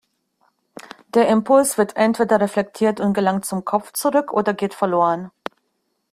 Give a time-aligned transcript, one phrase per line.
[1.13, 5.29] Der Impuls wird entweder reflektiert und gelangt zum Kopf zurück oder geht verloren.